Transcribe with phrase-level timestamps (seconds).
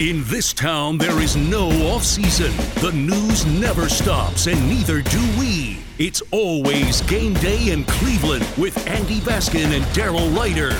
[0.00, 2.52] In this town, there is no off season.
[2.80, 5.80] The news never stops, and neither do we.
[5.98, 10.74] It's always game day in Cleveland with Andy Baskin and Daryl Ruiter.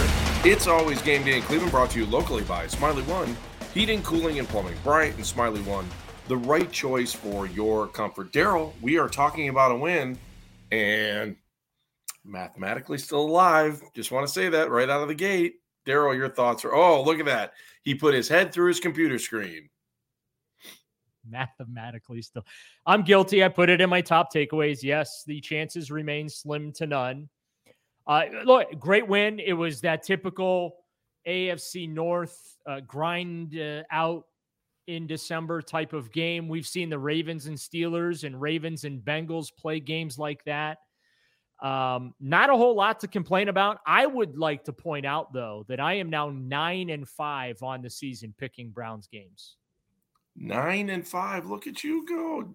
[0.49, 3.37] It's always game day in Cleveland, brought to you locally by Smylie One,
[3.75, 4.75] heating, cooling, and plumbing.
[4.83, 5.87] Bryant and Smylie One,
[6.27, 8.33] the right choice for your comfort.
[8.33, 10.19] Daryl, we are talking about a win,
[10.73, 11.37] and
[12.25, 13.83] mathematically still alive.
[13.95, 15.57] Just want to say that right out of the gate.
[15.87, 17.53] Daryl, your thoughts are oh, look at that.
[17.83, 19.69] He put his head through his computer screen.
[21.29, 22.45] Mathematically, still.
[22.87, 23.45] I'm guilty.
[23.45, 24.83] I put it in my top takeaways.
[24.83, 27.29] Yes, the chances remain slim to none.
[28.07, 29.39] Uh, look, great win.
[29.39, 30.77] It was that typical
[31.27, 34.25] AFC North uh, grind uh, out
[34.87, 36.49] in December type of game.
[36.49, 40.79] We've seen the Ravens and Steelers and Ravens and Bengals play games like that.
[41.63, 43.81] Um, not a whole lot to complain about.
[43.87, 47.83] I would like to point out though that I am now nine and five on
[47.83, 49.57] the season picking Browns games.
[50.37, 51.47] Nine and five.
[51.47, 52.55] Look at you go.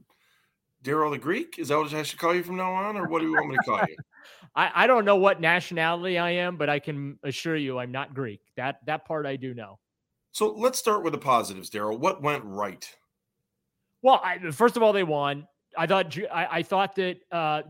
[0.84, 1.58] Daryl the Greek?
[1.58, 3.50] Is that what I should call you from now on, or what do you want
[3.50, 3.96] me to call you?
[4.56, 8.14] I, I don't know what nationality I am, but I can assure you I'm not
[8.14, 8.42] Greek.
[8.56, 9.80] That that part I do know.
[10.32, 11.98] So let's start with the positives, Daryl.
[11.98, 12.88] What went right?
[14.02, 15.48] Well, I, first of all, they won.
[15.78, 17.64] I thought I, I thought that uh,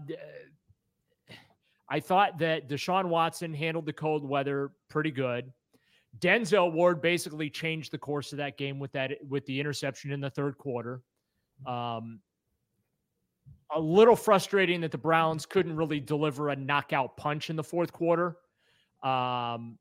[1.90, 5.52] I thought that Deshaun Watson handled the cold weather pretty good.
[6.20, 10.22] Denzel Ward basically changed the course of that game with that with the interception in
[10.22, 11.02] the third quarter.
[11.66, 12.22] Um,
[13.74, 17.92] a little frustrating that the Browns couldn't really deliver a knockout punch in the fourth
[17.92, 18.38] quarter.
[19.04, 19.78] Um,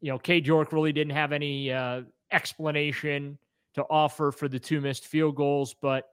[0.00, 3.38] you know, Cade York really didn't have any uh, explanation
[3.74, 6.08] to offer for the two missed field goals, but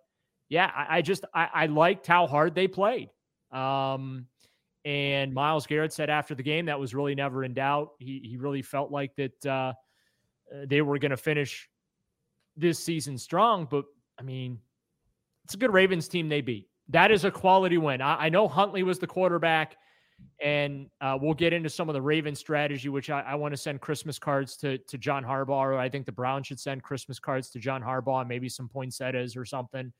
[0.50, 3.10] yeah, I, I just I, I, liked how hard they played.
[3.52, 4.28] Um,
[4.88, 7.90] and Myles Garrett said after the game that was really never in doubt.
[8.00, 9.74] He he really felt like that uh, uh
[10.66, 11.70] they were going to finish
[12.56, 13.68] this season strong.
[13.70, 13.84] But
[14.18, 14.60] I mean,
[15.44, 16.70] it's a good Ravens team they beat.
[16.88, 18.02] That is a quality win.
[18.02, 19.76] I, I know Huntley was the quarterback,
[20.42, 23.58] and uh, we'll get into some of the Ravens strategy, which I, I want to
[23.58, 25.50] send Christmas cards to to John Harbaugh.
[25.50, 28.70] Or I think the Browns should send Christmas cards to John Harbaugh, and maybe some
[28.70, 29.92] poinsettias or something.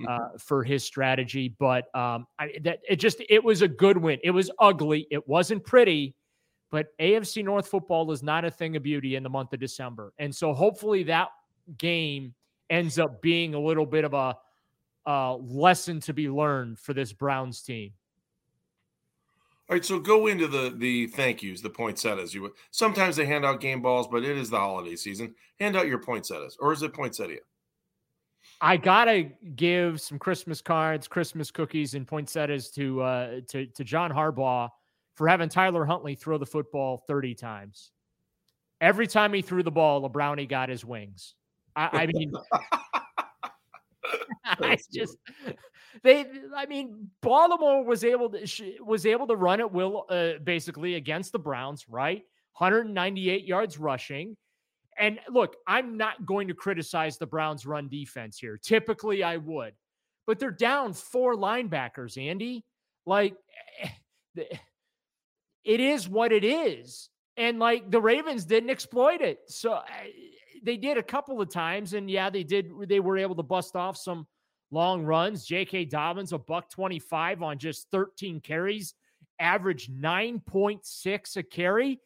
[0.08, 1.54] Uh, for his strategy.
[1.56, 4.18] But um, I, that it just it was a good win.
[4.24, 5.06] It was ugly.
[5.08, 6.16] It wasn't pretty,
[6.72, 10.12] but AFC North football is not a thing of beauty in the month of December,
[10.18, 11.28] and so hopefully that
[11.78, 12.34] game
[12.70, 14.36] ends up being a little bit of a,
[15.06, 17.92] a lesson to be learned for this Browns team.
[19.70, 22.34] All right, so go into the the thank yous, the poinsettias.
[22.34, 25.34] You sometimes they hand out game balls, but it is the holiday season.
[25.60, 27.38] Hand out your poinsettias, or is it poinsettia?
[28.64, 29.24] I gotta
[29.56, 34.70] give some Christmas cards, Christmas cookies, and poinsettias to uh, to to John Harbaugh
[35.16, 37.90] for having Tyler Huntley throw the football thirty times.
[38.80, 41.34] Every time he threw the ball, a brownie got his wings.
[41.76, 42.32] I, I mean,
[44.44, 45.18] I just
[46.02, 46.24] they.
[46.56, 51.32] I mean, Baltimore was able to was able to run at will, uh, basically against
[51.32, 51.84] the Browns.
[51.86, 52.22] Right,
[52.56, 54.38] 198 yards rushing.
[54.98, 58.56] And look, I'm not going to criticize the Browns' run defense here.
[58.56, 59.74] Typically, I would,
[60.26, 62.64] but they're down four linebackers, Andy.
[63.06, 63.34] Like,
[63.80, 64.44] eh,
[65.64, 67.08] it is what it is.
[67.36, 69.40] And like the Ravens didn't exploit it.
[69.48, 70.10] So eh,
[70.62, 71.94] they did a couple of times.
[71.94, 74.26] And yeah, they did, they were able to bust off some
[74.70, 75.44] long runs.
[75.44, 75.86] J.K.
[75.86, 78.94] Dobbins, a buck 25 on just 13 carries,
[79.38, 82.00] averaged 9.6 a carry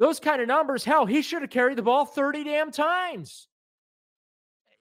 [0.00, 3.46] those kind of numbers, hell, he should have carried the ball 30 damn times.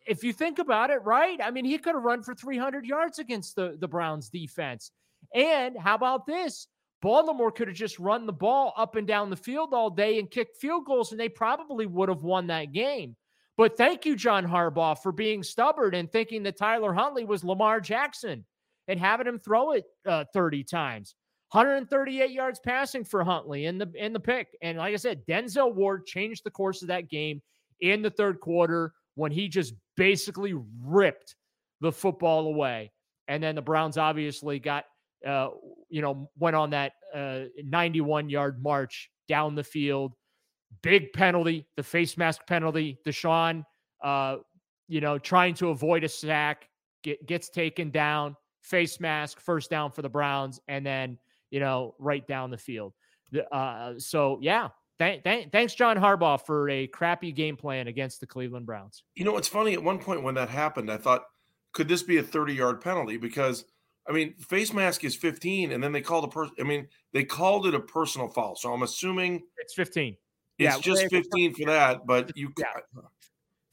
[0.08, 1.40] If you think about it, right?
[1.44, 4.92] I mean, he could have run for 300 yards against the, the Browns defense.
[5.36, 6.68] And how about this?
[7.02, 10.32] Baltimore could have just run the ball up and down the field all day and
[10.32, 13.16] kicked field goals, and they probably would have won that game.
[13.58, 17.82] But thank you, John Harbaugh, for being stubborn and thinking that Tyler Huntley was Lamar
[17.82, 18.46] Jackson
[18.88, 21.14] and having him throw it uh, 30 times.
[21.52, 24.48] 138 yards passing for Huntley in the in the pick.
[24.62, 27.42] And like I said, Denzel Ward changed the course of that game
[27.82, 31.36] in the third quarter when he just basically ripped
[31.82, 32.92] the football away.
[33.28, 34.86] And then the Browns obviously got
[35.26, 35.50] uh,
[35.90, 40.14] you know, went on that uh, 91 yard march down the field
[40.82, 43.00] big penalty, the face mask penalty.
[43.06, 43.64] Deshaun,
[44.04, 44.38] uh,
[44.88, 46.68] you know, trying to avoid a sack,
[47.04, 51.18] get, gets taken down, face mask, first down for the Browns, and then,
[51.52, 52.94] you know, right down the field.
[53.52, 54.70] Uh, so, yeah,
[55.00, 59.04] th- th- thanks, John Harbaugh, for a crappy game plan against the Cleveland Browns.
[59.16, 59.74] You know, it's funny.
[59.74, 61.24] At one point when that happened, I thought,
[61.74, 63.18] could this be a 30 yard penalty?
[63.18, 63.66] Because,
[64.08, 67.24] I mean, face mask is 15, and then they called a person, I mean, they
[67.24, 68.56] called it a personal foul.
[68.56, 70.16] So I'm assuming it's 15.
[70.58, 73.02] It's yeah, just 15 for that, but you yeah.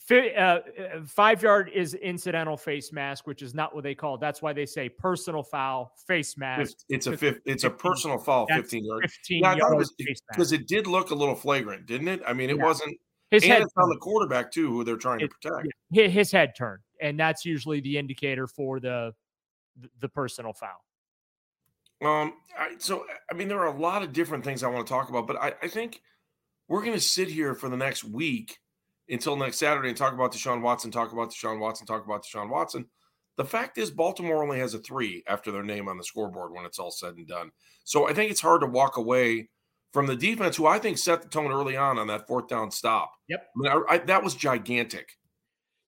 [0.09, 0.61] Uh, uh,
[1.05, 4.21] five yard is incidental face mask, which is not what they call it.
[4.21, 6.77] That's why they say personal foul face mask.
[6.89, 9.03] It's a fifth, it's a personal foul, 15 yard.
[9.03, 12.23] 15 yeah, thought it because it did look a little flagrant, didn't it?
[12.27, 12.65] I mean, it yeah.
[12.65, 12.97] wasn't
[13.33, 15.69] his head on the quarterback too, who they're trying it, to protect.
[15.91, 16.07] Yeah.
[16.07, 19.13] His head turned, and that's usually the indicator for the
[20.01, 20.85] the personal foul.
[22.03, 24.93] Um, I, so I mean, there are a lot of different things I want to
[24.93, 26.01] talk about, but I, I think
[26.69, 28.59] we're going to sit here for the next week
[29.09, 32.49] until next Saturday and talk about Deshaun Watson, talk about Deshaun Watson, talk about Deshaun
[32.49, 32.87] Watson.
[33.37, 36.65] The fact is, Baltimore only has a three after their name on the scoreboard when
[36.65, 37.51] it's all said and done.
[37.85, 39.51] So I think it's hard to walk away
[39.93, 42.71] from the defense, who I think set the tone early on on that fourth down
[42.71, 43.13] stop.
[43.29, 45.11] Yep, I mean, I, I, that was gigantic.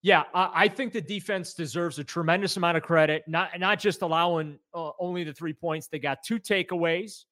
[0.01, 3.25] Yeah, I, think the defense deserves a tremendous amount of credit.
[3.27, 7.25] Not not just allowing uh, only the three points; they got two takeaways.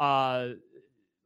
[0.00, 0.50] Uh,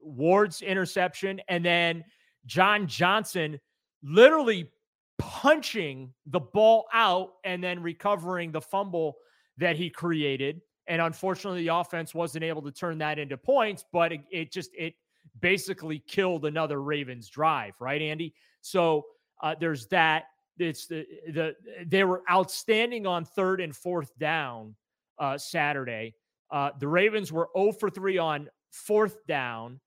[0.00, 2.04] Ward's interception, and then
[2.44, 3.60] John Johnson
[4.02, 4.70] literally
[5.18, 9.16] punching the ball out and then recovering the fumble
[9.58, 10.60] that he created.
[10.86, 14.70] And unfortunately, the offense wasn't able to turn that into points, but it, it just
[14.76, 14.94] it
[15.40, 18.34] basically killed another Ravens drive, right, Andy?
[18.62, 19.06] So
[19.42, 20.24] uh, there's that.
[20.58, 21.54] It's the the
[21.86, 24.74] they were outstanding on third and fourth down
[25.18, 26.14] uh, Saturday.
[26.50, 29.80] Uh, the Ravens were 0 for 3 on fourth down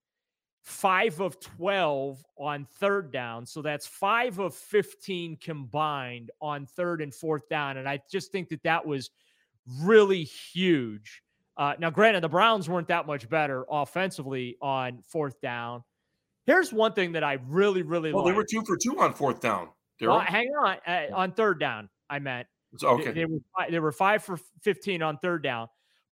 [0.64, 3.46] five of 12 on third down.
[3.46, 7.78] So that's five of 15 combined on third and fourth down.
[7.78, 9.12] And I just think that that was
[9.82, 11.22] really huge.
[11.58, 15.84] Uh, now, granted, the Browns weren't that much better offensively on fourth down.
[16.46, 18.34] Here's one thing that I really, really well, liked.
[18.34, 19.70] they were two for two on fourth down.
[20.02, 20.78] Well, hang on.
[20.88, 22.48] Uh, on third down, I meant.
[22.84, 23.06] okay.
[23.06, 23.40] They, they, were,
[23.70, 25.68] they were five for 15 on third down.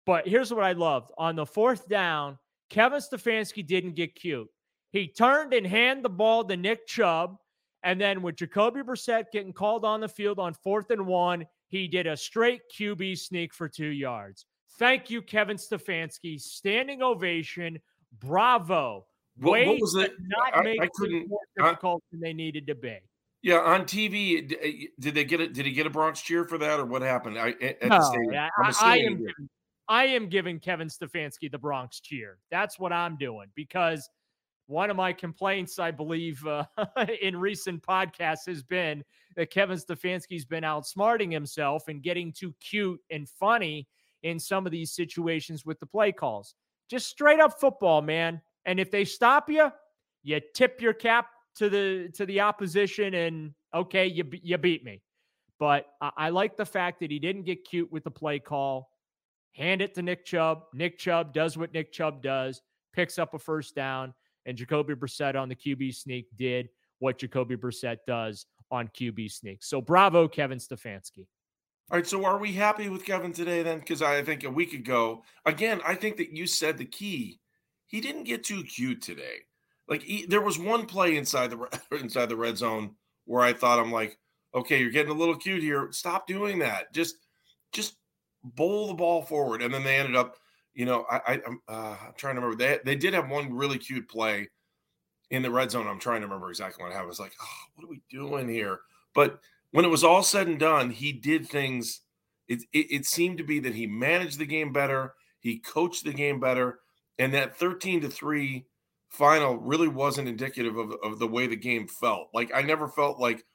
[0.06, 1.12] But here's what I loved.
[1.18, 2.38] On the fourth down,
[2.72, 4.48] Kevin Stefanski didn't get cute.
[4.92, 7.36] He turned and handed the ball to Nick Chubb.
[7.84, 11.88] And then with Jacoby Brissett getting called on the field on fourth and one, he
[11.88, 14.46] did a straight QB sneak for two yards.
[14.80, 16.40] Thank you, Kevin Stefanski.
[16.40, 17.78] Standing ovation.
[18.20, 19.06] Bravo.
[19.38, 20.14] What, what was it?
[20.22, 20.88] Not I, make I
[21.28, 22.98] more difficult I, than they needed to be.
[23.42, 25.54] Yeah, on TV, eh, did they get it?
[25.54, 27.40] Did he get a Bronx cheer for that, or what happened?
[27.40, 28.34] I, at no, the stadium.
[28.36, 29.50] I, I am giving,
[29.92, 32.38] I am giving Kevin Stefanski the Bronx cheer.
[32.50, 34.10] That's what I'm doing because
[34.68, 36.64] one of my complaints, I believe, uh,
[37.22, 39.04] in recent podcasts has been
[39.36, 43.86] that Kevin Stefanski's been outsmarting himself and getting too cute and funny
[44.24, 46.56] in some of these situations with the play calls.
[46.90, 48.42] Just straight up football, man.
[48.64, 49.74] And if they stop you,
[50.24, 55.02] you tip your cap to the to the opposition, and okay, you you beat me.
[55.60, 58.91] But I, I like the fact that he didn't get cute with the play call
[59.54, 60.64] hand it to Nick Chubb.
[60.74, 62.62] Nick Chubb does what Nick Chubb does,
[62.94, 64.14] picks up a first down,
[64.46, 66.70] and Jacoby Brissett on the QB sneak did
[67.00, 69.64] what Jacoby Brissett does on QB sneak.
[69.64, 71.28] So bravo, Kevin Stefanski.
[71.90, 73.80] All right, so are we happy with Kevin today then?
[73.80, 77.42] Because I think a week ago, again, I think that you said the key.
[77.88, 79.40] He didn't get too cute today.
[79.90, 83.80] Like he, there was one play inside the inside the red zone where I thought
[83.80, 84.18] I'm like,
[84.56, 85.90] okay, you're getting a little cute here.
[85.92, 86.94] Stop doing that.
[86.94, 87.18] Just
[87.74, 87.96] just
[88.44, 90.38] bowl the ball forward, and then they ended up.
[90.74, 92.56] You know, I, am uh, I'm trying to remember.
[92.56, 94.48] They they did have one really cute play
[95.30, 95.88] in the red zone.
[95.88, 97.06] I'm trying to remember exactly what happened.
[97.06, 98.80] I was like, oh, what are we doing here?
[99.14, 99.40] But
[99.72, 102.02] when it was all said and done, he did things.
[102.48, 106.14] It, it, it seemed to be that he managed the game better, he coached the
[106.14, 106.80] game better,
[107.18, 108.66] and that 13 to three
[109.10, 112.28] final really wasn't indicative of, of the way the game felt.
[112.34, 113.46] Like I never felt like,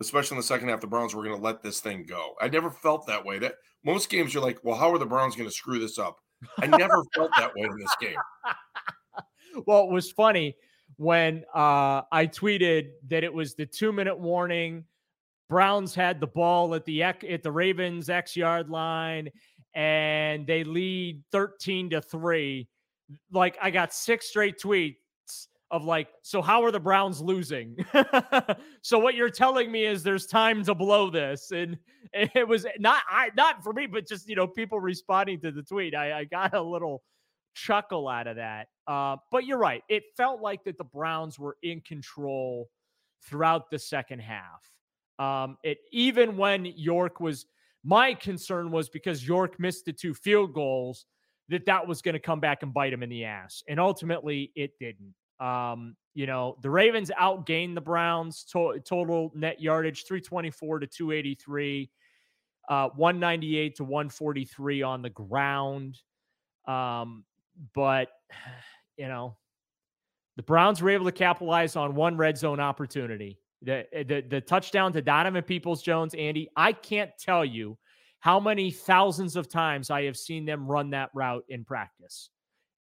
[0.00, 2.34] especially in the second half, the Browns were going to let this thing go.
[2.40, 3.38] I never felt that way.
[3.38, 6.18] That most games you're like, well, how are the Browns going to screw this up?
[6.58, 8.16] I never felt that way in this game.
[9.66, 10.56] Well, it was funny
[10.96, 14.84] when uh, I tweeted that it was the two minute warning.
[15.48, 19.30] Browns had the ball at the at the Ravens X yard line,
[19.74, 22.68] and they lead thirteen to three.
[23.32, 24.96] Like I got six straight tweets
[25.70, 27.76] of like, so how are the Browns losing?
[28.82, 31.78] so what you're telling me is there's time to blow this, and
[32.12, 35.62] it was not I not for me, but just you know people responding to the
[35.62, 35.94] tweet.
[35.94, 37.02] I, I got a little
[37.54, 38.68] chuckle out of that.
[38.86, 39.82] Uh, but you're right.
[39.88, 42.68] It felt like that the Browns were in control
[43.22, 44.72] throughout the second half.
[45.18, 47.46] Um, it even when York was
[47.84, 51.06] my concern was because York missed the two field goals
[51.48, 54.52] that that was going to come back and bite him in the ass, and ultimately
[54.54, 55.14] it didn't.
[55.40, 61.90] Um, you know, the Ravens outgained the Browns to- total net yardage 324 to 283,
[62.68, 65.96] uh, 198 to 143 on the ground.
[66.66, 67.24] Um,
[67.74, 68.08] but
[68.96, 69.36] you know,
[70.36, 73.38] the Browns were able to capitalize on one red zone opportunity.
[73.62, 76.48] The, the the touchdown to Donovan Peoples Jones, Andy.
[76.56, 77.76] I can't tell you
[78.20, 82.30] how many thousands of times I have seen them run that route in practice.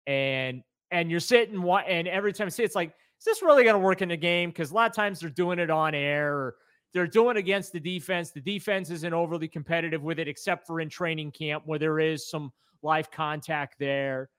[0.06, 0.62] And
[0.94, 3.74] and you're sitting and every time I see it, it's like, is this really going
[3.74, 4.50] to work in the game?
[4.50, 6.54] Because a lot of times they're doing it on air or
[6.92, 8.30] they're doing against the defense.
[8.30, 12.30] The defense isn't overly competitive with it, except for in training camp where there is
[12.30, 14.30] some live contact there.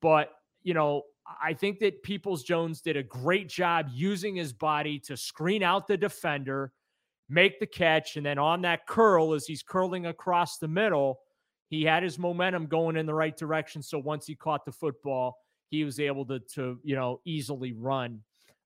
[0.00, 0.30] But
[0.64, 1.02] you know,
[1.40, 5.86] I think that Peoples Jones did a great job using his body to screen out
[5.86, 6.72] the defender,
[7.28, 11.20] make the catch, and then on that curl, as he's curling across the middle,
[11.68, 13.84] he had his momentum going in the right direction.
[13.84, 15.38] So once he caught the football,
[15.72, 18.20] he was able to, to you know, easily run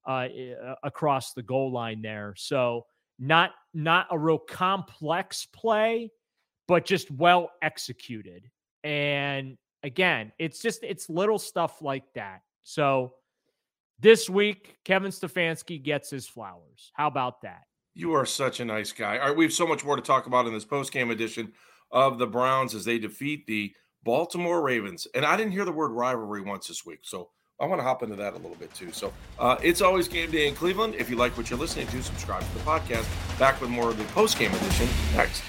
[0.07, 0.27] uh,
[0.83, 2.35] across the goal line there.
[2.37, 2.85] So
[3.19, 6.11] not not a real complex play,
[6.69, 8.51] but just well executed.
[8.85, 12.41] And again, it's just it's little stuff like that.
[12.65, 13.15] So
[14.01, 16.91] this week, Kevin Stefanski gets his flowers.
[16.93, 17.63] How about that?
[17.95, 19.19] You are such a nice guy.
[19.19, 21.53] All right, we have so much more to talk about in this post game edition
[21.93, 23.73] of the Browns as they defeat the
[24.07, 25.07] Baltimore Ravens.
[25.15, 27.01] And I didn't hear the word rivalry once this week.
[27.03, 27.29] So
[27.61, 28.93] I want to hop into that a little bit too.
[28.93, 30.95] So uh, it's always game day in Cleveland.
[30.95, 33.07] If you like what you're listening to, subscribe to the podcast.
[33.39, 35.43] Back with more of the post game edition next.